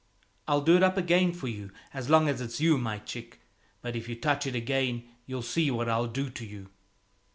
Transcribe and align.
"I'll 0.47 0.61
do 0.61 0.75
it 0.77 0.81
up 0.81 0.97
again 0.97 1.31
for 1.31 1.47
you, 1.47 1.69
as 1.93 2.09
long 2.09 2.27
as 2.27 2.41
it's 2.41 2.59
you, 2.59 2.79
my 2.79 2.97
chick, 2.97 3.39
but 3.83 3.95
if 3.95 4.09
you 4.09 4.15
touch 4.15 4.47
it 4.47 4.55
again, 4.55 5.03
you'll 5.27 5.43
see 5.43 5.69
what 5.69 5.87
I'll 5.87 6.07
do 6.07 6.27
to 6.31 6.43
you!" 6.43 6.71